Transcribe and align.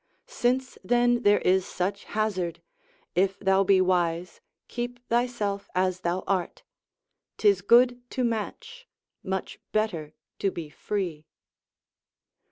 Since 0.25 0.79
then 0.83 1.21
there 1.21 1.37
is 1.41 1.63
such 1.63 2.05
hazard, 2.05 2.63
if 3.13 3.37
thou 3.37 3.63
be 3.63 3.79
wise 3.79 4.41
keep 4.67 4.97
thyself 5.09 5.69
as 5.75 5.99
thou 5.99 6.23
art, 6.25 6.63
'tis 7.37 7.61
good 7.61 8.01
to 8.09 8.23
match, 8.23 8.87
much 9.21 9.59
better 9.71 10.13
to 10.39 10.49
be 10.49 10.71
free. 10.71 11.27